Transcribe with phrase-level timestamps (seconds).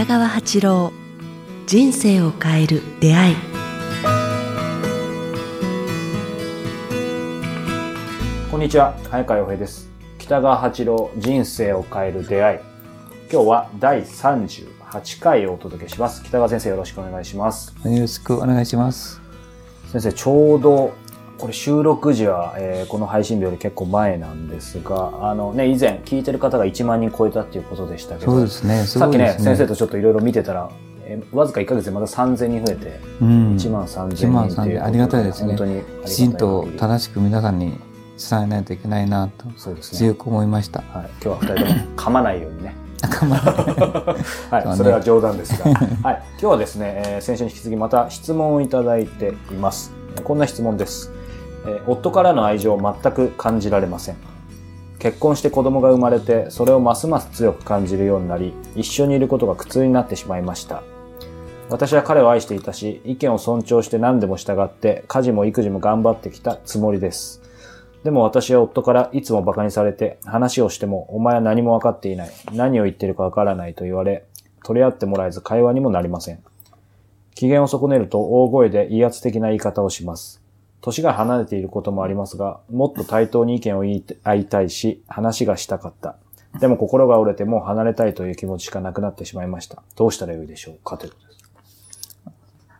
[0.00, 0.92] 北川八郎
[1.66, 3.36] 人生を変える出会い。
[8.50, 9.90] こんにちは早川洋平です。
[10.18, 12.58] 北川八郎人生を変える出会い。
[13.30, 16.24] 今日は第38回をお届けします。
[16.24, 17.74] 北川先生よろしくお願いします。
[17.84, 19.20] よろしくお願いします。
[19.92, 20.94] 先生ちょうど
[21.40, 28.82] これ収録時は、えーこの配信日より結構前なんですがあのね以前聞いてる方が1万人超えたっていうことでしたけどそうですね。
[28.84, 29.36] すさっきね。
[29.38, 30.70] 先生とちょっといろいろ見てたら、
[31.04, 37.78] えーわずか1ヶ月でまた3000人増えて、うん、1万3000 1万人っていうこと3000ありがたいですね本当にきちんと正しく皆さんに
[38.18, 40.82] 伝えないといけないなとそうですね強く思いました。
[40.82, 42.74] はい、今日は二人とも噛まないようにね。
[44.50, 49.92] はい、それは冗談ですが、はい、今日はですね、えー先週に引き続きまた質問をいただいています。
[50.22, 51.19] こんな質問です。
[51.66, 54.16] え夫からの愛情を全く感じられません。
[54.98, 60.82] 結婚して子供が生まれて、それをますます強く感じるようになり、一緒にいることが苦痛になってしまいました。
[61.70, 67.40] 私は彼を愛していたし、意見を尊重して何でも従って、家事も育児も頑張ってきたつもりです。
[68.04, 72.30] でも私は夫からいつも馬鹿にされて、話をしても、お前は何も分かっていない。
[72.52, 74.24] 何を言ってるか分からないと言われ、
[74.64, 76.42] 取り合ってもらえず会話にもなりません。
[77.34, 80.42] 機嫌を損ねると大声で威圧的な言い方をします。
[80.80, 86.16] 年が離れていることもありますが、もっと対等に意見を言い合いたいし、話がしたかった。
[86.58, 89.82] でも心が折れてもう離れたいという気持ちしかなくなってしまいました。
[89.96, 91.40] どうしたらよいでしょうかということです。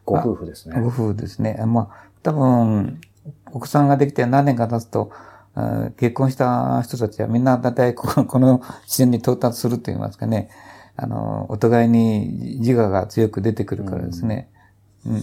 [0.04, 0.80] ご夫婦ですね。
[0.80, 1.62] ご夫婦ですね。
[1.66, 3.00] まあ、多分、
[3.52, 5.12] 奥さんができて何年か経つと、
[5.98, 10.48] 結婚した人たちはみんな大体こここの自然に到達すると言いますかね。
[10.96, 14.48] あの、お互いに自我が強く出てくるからですね。
[15.06, 15.22] うん。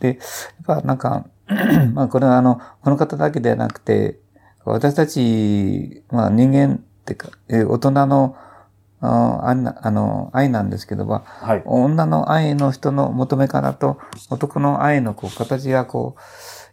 [0.00, 0.16] で、やっ
[0.64, 1.26] ぱなんか、
[1.94, 4.18] まあこれはあの、この方だけではなくて、
[4.64, 8.36] 私たち、まあ人間ってか、えー大人の、
[9.00, 9.40] あ
[9.82, 11.62] あの、愛なんですけど、まあ、はい。
[11.64, 13.98] 女の愛の人の求め方と
[14.30, 16.20] 男の愛のこう形がこう、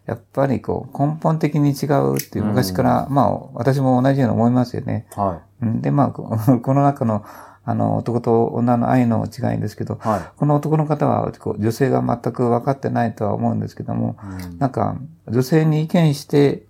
[0.09, 5.07] やっぱりこう根本的に違うっていう昔から、まあ私も同じように思いますよね。
[5.15, 7.23] はうんで、まあこ この中の
[7.69, 10.07] あの男と女の愛の違いですけど、い。
[10.07, 10.21] はい。
[10.35, 14.97] この男の方は女性が全く分かってないとは思うんですけども、うんなんか
[15.27, 16.63] 女性に意見して、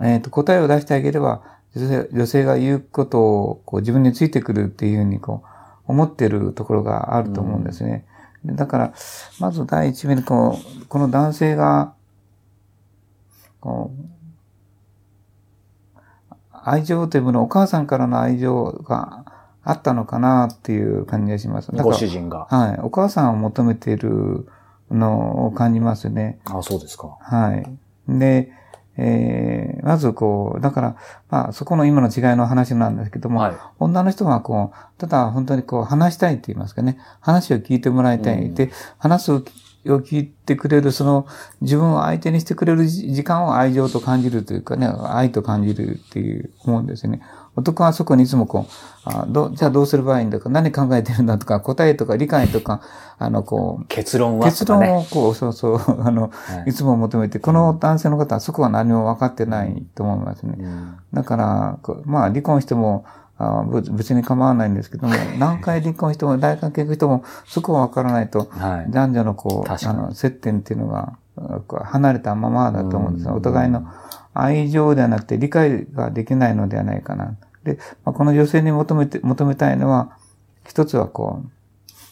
[0.00, 1.42] えっ、と答えを出してあげれば、
[1.74, 8.06] 女性女性が言うことをこう自分についてくるっていうふうにこう思ってるところがあると思うんですね。
[8.44, 8.94] でだから、
[9.40, 11.94] まず第一目にこう、この男性が、
[13.60, 14.20] こう、
[16.52, 19.24] 愛情というもの、お母さんからの愛情が
[19.62, 21.70] あったのかなっていう感じがします。
[21.72, 22.46] ごら主人が。
[22.50, 22.80] はい。
[22.82, 24.48] お母さんを求めている
[24.90, 26.38] のを感じますね。
[26.46, 27.16] あ、そうですか。
[27.20, 28.18] はい。
[28.18, 28.52] で、
[28.96, 30.96] えー、まずこう、だから、
[31.30, 33.54] まあ、そこの今の違いの話なんですけども、はい。
[33.78, 38.42] 女の人はこう、ただ本当にこう、話したいって言いますかね、話を聞いてもらいたい。
[38.42, 39.42] うんで、話すを
[39.86, 41.26] 聞いてくれる、その、
[41.62, 47.22] 自分を相手にしてくれる時間を愛情と感じるというかね、愛と感じるっていう思うんですよね。
[47.56, 48.72] 男はそこにいつもこう、
[49.04, 52.80] あどうじゃあどうすればいいんだか、何考えてるんだとか、答えとか理解とか、
[53.18, 54.98] あの、こう、結論は結論。
[54.98, 56.28] をこう、そうそう、 あの、は
[56.66, 60.56] いいつも求めて、この男性の方はそこは何も分かってないと思いますね。
[60.58, 63.04] うんだから、まあ離婚しても、
[63.36, 68.90] あぶ別に構わないんですけども、何回離婚しても、大関係行く人も、そこは分からないと、はい。
[68.90, 73.32] 男女のこう、あの、接点っていうのが、あこう離れたままだと思うんですよ。
[73.32, 73.88] うんお互いの
[74.34, 77.36] 愛情ではなくて理解ができないのではないかな。
[77.64, 80.16] で、まあ、この女性に求めて、求めたいのは、
[80.66, 81.50] 一つはこう、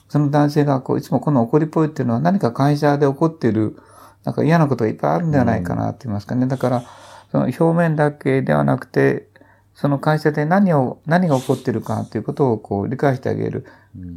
[0.09, 3.77] その男性がこう、いつもこの怒りっぽいっていうのは何か会社で起こっている、
[4.25, 6.47] なんか嫌なことがいっぱいあるんではないかなって言いますかね。
[6.47, 6.85] だから、
[7.31, 9.29] その表面だけではなくて、
[9.75, 13.65] その会社で何を、何が起こっているかということをこう理解してあげる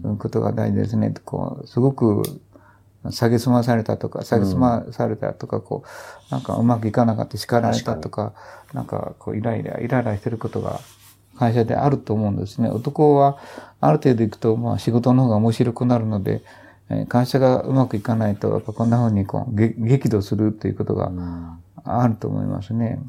[0.03, 1.13] うんことが大事ですね。
[1.23, 2.23] こう、すごく、
[3.09, 5.83] 下げすまされたとか、下げすまされたとか、こ
[6.29, 8.33] う、なんかうまくいかなかった、叱られたとか、
[8.73, 10.79] なんかこう、イライラ、イライラしてることが
[11.37, 12.69] 会社であると思うんですね。
[12.69, 13.37] 男は
[13.79, 16.43] ある程度行くと、まあ仕事の方が面白くなるので、
[16.89, 23.01] えー会社がうまくいかないと、やっぱこんな風にこう、げ激怒するということがうんあると思いますね。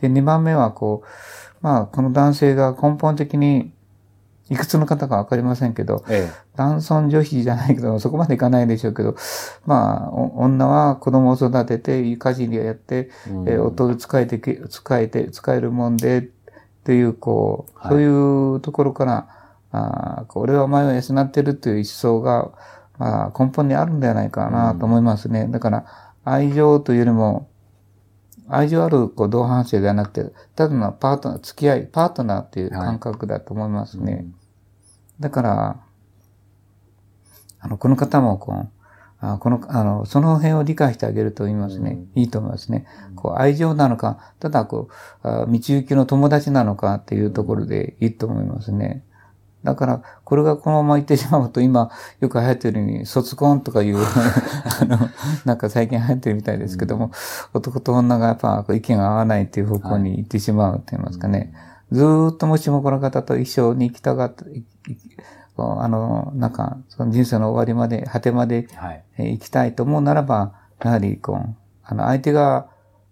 [0.00, 1.08] で、2番目はこう、
[1.60, 3.72] まあ、この男性が根本的に、
[4.50, 9.16] いくつの方かわかりませんけど、え男尊女卑じゃないけど、そこまでいかないでしょうけど、
[9.66, 13.30] まあ、お女は子供を育てて、家事にやって、え。
[13.30, 16.22] うんえー夫を使えてけ、使えて、使えるもんで、っ
[16.84, 19.28] ていう、こう、はいそういうところから、
[19.70, 22.50] あ俺はお前を養ってるという思想が、
[22.98, 25.46] まあ、根本にあるんではないかなと思いますね。
[25.48, 25.84] だから、
[26.24, 27.48] 愛情というよりも、
[28.48, 34.26] 愛情あるこう同伴性ではなくて、ただのパートナー、付き合い、パートナーっていう感覚だと思いますね。
[35.20, 35.80] だから、
[37.60, 38.68] あの、この方もこう、
[39.20, 41.98] あこの、あの、その辺を理解してあげると言いますね。
[42.14, 42.86] いいと思いますね。
[43.16, 44.88] こう、愛情なのか、ただこ
[45.24, 49.04] う、あ道行きの友達なのかっていうところでいいと思いますね。
[49.64, 51.90] だから、これがこのまま行ってしまうと、今、
[52.20, 54.98] よく流行ってるように、卒婚とかいう、 あの、
[55.44, 57.10] なんか最近流行ってるみたいですけども、
[57.52, 61.52] 男と女がやっぱ意見が合わないっていう方向に行ってしまうって言いますかね。
[61.90, 64.44] ずーっともしもこの方と一緒に生きたかった、
[65.56, 68.68] あの、なんか、その人生の終わりまで、果てまで、
[69.18, 70.52] 行きたいと思うならば、
[70.84, 72.68] やはり、こう、あの、相手が、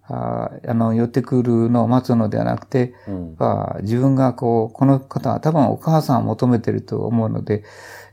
[0.09, 3.35] ああの、寄ってくるのを待つのではなくて、うん、
[3.81, 7.63] 自分がこう、この方は多分お母さんを求めてると思うので、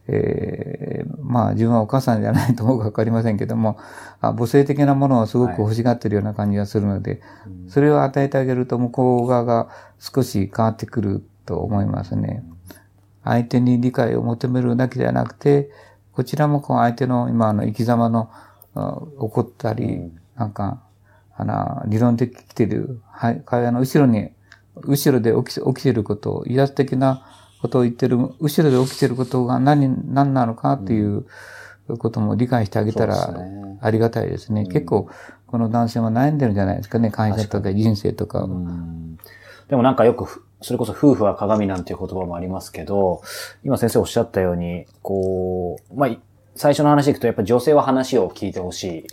[0.07, 3.79] えー、まあ自分はお母さんじゃないと思うかわかりませんけども、
[4.21, 7.21] あ母性的なものをすごく欲しがってるような感じがするので、はい、
[7.69, 9.69] それを与えてあげると向こう側が
[9.99, 12.45] 少し変わってくると思いますね。
[13.23, 15.71] 相手に理解を求めるだけではなくて、
[16.13, 18.31] こちらもこう相手の今の生き様の
[18.75, 20.84] 起こったり、なんか、
[21.37, 24.31] あの、理論的来てる、はい、会話の後ろに、
[24.77, 27.27] 後ろで起き起きてることを、威圧的な
[27.61, 31.27] ことを言ってる、後ろで起きてることが何、何なのかっていう
[31.99, 33.35] ことも理解してあげたら
[33.81, 34.63] ありがたいですね。
[34.63, 35.09] すね結構、
[35.47, 38.47] この男性は悩んでるんじゃないですかね、会社とか人生とか。
[39.69, 43.23] でもなんかよく、それこそ夫婦は鏡なんていう言葉もありますけど、
[43.65, 46.11] 今先生おっしゃったように、こう、まあ、
[46.55, 49.07] 最初の話でいくとやっぱり女性は話を聞いてほしい。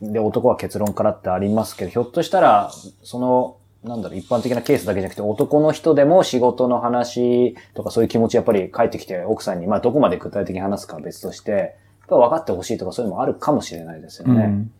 [0.00, 2.70] で、男は結論からってありますけど、ひょっとしたら、
[3.02, 11.70] その、なんだろう、一般的なケースだけじゃなくて、男の人でも仕事の話とかそういう気持ちやっぱり帰ってきて奥さんに、まあどこまで具体的に話すかは別として、やっ
[12.08, 14.44] ぱ分かってほしいとかそういうのもあるかもしれないですよね。
[14.44, 14.72] うん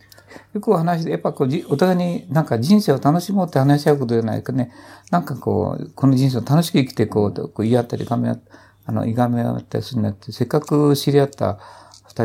[0.53, 4.71] よく話して、やっぱこう、お互いになんか人生を楽しもうって話し合うことじゃないかね。
[5.11, 8.37] なんかこう、この人生を楽しく生きていこうと、こう言い合ったり、がめ
[8.85, 11.59] あの、いがめ合ったりするんだって、せっかく知り合った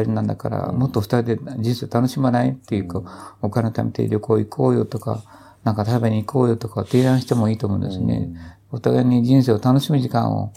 [0.01, 5.23] 人なんだから、もっと二人で人生楽しまないっていうか、お金貯めて旅行行こうよとか、
[5.63, 8.33] なんか食べに行こうよとか提案してもいいと思うんですね。
[8.71, 10.51] お互いに人生を楽しむ時間を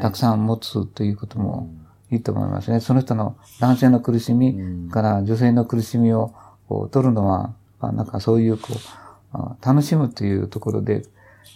[0.00, 1.70] たくさん持つということも
[2.10, 2.80] いいと思いますね。
[2.80, 6.32] その人の男性の苦しみから女性の苦しみを
[6.90, 8.74] 取るのは、なんかそういうこ
[9.32, 11.04] う、楽しむというところで、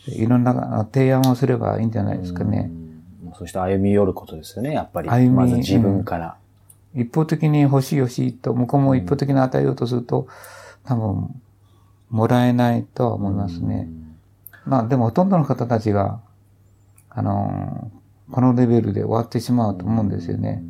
[0.07, 2.71] いろんな提案をすればいいんじゃないですかね。
[3.37, 5.11] そして歩み寄ることですよね、やっぱり。
[5.11, 6.37] 歩みまず自分から。
[6.95, 10.29] 一方的に欲しい欲しいと、向こうも一方的に与えようとすると、
[10.85, 11.43] 多分、
[12.11, 13.89] もらえないとは思いますね。
[14.65, 16.21] まあでもほとんどの方たちが、
[17.11, 17.91] あの、
[18.31, 20.63] このレベルで終わってしまうと思うんですよね。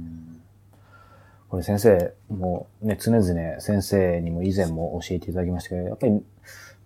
[1.49, 6.23] これ先生、もうね、常々先生にも以前も教えていただきましたけど、やっぱり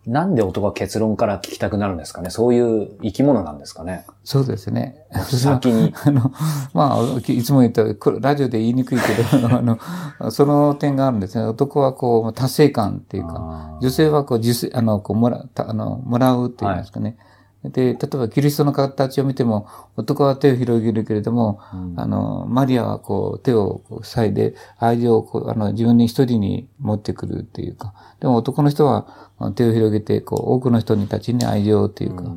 [0.06, 2.31] なんで男は結論から聞きたくなるんですかね？
[2.31, 4.06] そういう生き物なんですかね？
[4.25, 5.05] そうですね。
[5.12, 5.93] 先に。
[6.05, 6.33] あの、
[6.73, 7.83] まあ、いつも言った、
[8.21, 11.45] ラジオで言いにくいけど、 あの、その点があるんですね。
[11.45, 17.17] 男はこう、達成感っていうか、女性はこう、実、あの、こう、もら、あの、もらうっていうんですかね。
[17.62, 19.66] はいで、例えばキリストの形を見ても、
[19.96, 29.08] 男は手を広げるけれども、うん、あの、マリアはこう手を塞いで、愛情をこうあの自分に一人に持ってくるっていうか、でも男の人は
[29.56, 32.28] 手を広げて、こう、多くの人たちに愛情っていうか、う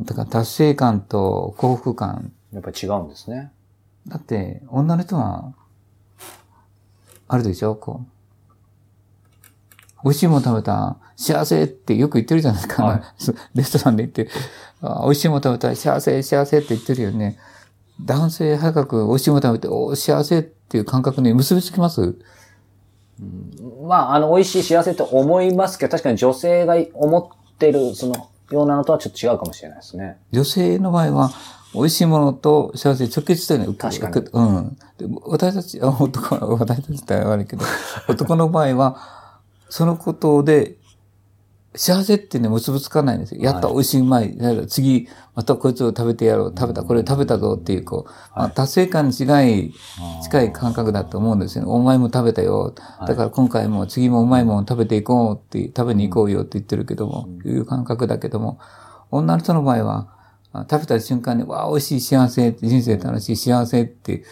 [0.00, 2.32] ん、だから達成感と幸福感。
[2.52, 3.52] やっぱり違うんですね。
[4.06, 5.52] だって、女の人は、
[7.28, 7.74] あるでしょ？
[7.74, 8.17] こう。
[10.08, 12.82] 美味しいもの食べた幸せってよく言ってるじゃないですか。
[12.82, 13.02] はい、
[13.54, 14.28] レストランで行って、
[14.80, 17.36] 美味しいもの食べたら幸せ、幸せって言ってるよね。
[18.00, 30.16] 男性早く美味しいもの食べて、お幸せっていう感覚に結びつきます、うん、まあ、あの、美味しい幸せと思いますけど、確かに女性が思ってる、その、ようなのとはちょっと違うかもしれないですね。
[30.32, 31.30] 女性の場合は、
[31.74, 33.74] 美味しいものと幸せ直結してるね。
[33.76, 34.26] 確かに。
[34.32, 34.76] うん。
[35.26, 37.64] 私たち、男は、私たちって悪いけど、
[38.08, 39.17] 男の場合は、
[39.68, 40.78] そのことで、
[41.74, 43.42] 幸せってね、結びつかないんですよ。
[43.42, 44.36] やった、美味しい、うまい。
[44.68, 46.54] 次、またこいつを食べてやろう。
[46.56, 49.24] 食べた、これ食べたぞっていう、こう、まあ、達成感に違
[49.66, 49.74] い、
[50.22, 51.70] 近い感覚だと思うんですよね。
[51.70, 52.74] お前も食べたよ。
[53.06, 58.58] だから今回も次もうまいもの食べていこうって、食べに行こうよって言ってるけども、いう感覚だけども、
[59.10, 60.08] 女の人の場合は、
[60.70, 64.24] 食べた瞬間に、わあ、美味しい幸せ、人生楽しい幸せって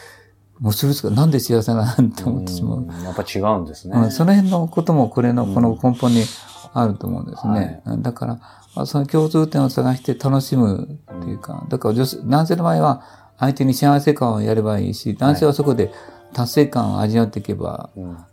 [0.61, 2.87] 結びつく、なんで幸せなんて思ってしまう。
[3.05, 6.25] やっぱ違うんですね、その辺のこともこれの、この根本に
[6.73, 7.83] あると思うんですね。
[7.85, 8.41] はい、だか
[8.75, 13.03] ら、その共通点を探して楽しむっていうか、だから女性、男性の場合は
[13.39, 15.93] 相手に幸せ感をやればいいし、男性はそこで
[16.33, 17.91] 達成感を味わっていけば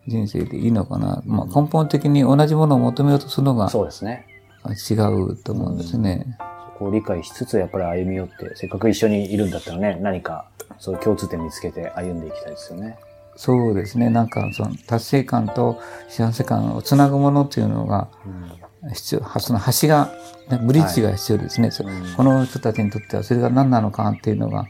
[0.07, 1.21] 人生でいいのかな。
[1.25, 4.27] まあ、根本的に同じものを求めようとするのが、そうですね。
[4.89, 6.37] 違うと思うんですね。
[6.39, 10.45] そこを理解しつつ、やっぱり歩み寄って、せっかく一緒にいるんだったらね、何か
[10.79, 12.97] そういう共通点見つけて歩んでいきたいですよね。
[13.35, 14.09] そうですね。
[14.09, 18.09] なんか、その達成感と幸せ感をつなぐものっていうのが
[18.93, 20.11] 必要、その橋が、
[20.49, 21.71] ねブリッジが必要ですね。
[21.71, 24.67] そうんこの人たちにとってはそれが何なのかっていうのが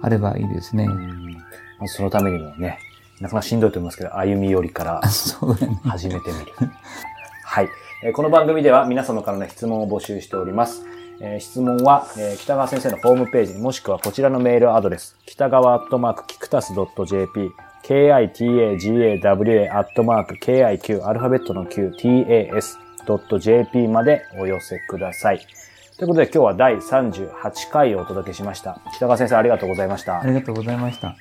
[0.00, 0.86] あればいいですね。
[0.86, 2.78] まずそのためにもね、
[3.20, 5.00] なかなかしんどいと思いますけど、歩み寄りから。
[5.84, 6.70] 始めてみる。
[7.44, 7.68] はい。
[8.04, 10.84] えーこの番組では皆様からの質問を募集しております。
[11.20, 17.50] えー質問は、えー北川先生のホームページ、もしくはこちらのメールアドレス、北川アットマークキクタス .jp、
[17.82, 25.38] kitagawa アットマーク kiq、アルファベットの q、tas.jp までお寄せください。
[25.96, 28.80] ということで今日は第38回をお届けしました。
[28.94, 30.26] 北川先生ありがとうございましたあ。
[30.26, 31.16] りがとうございました。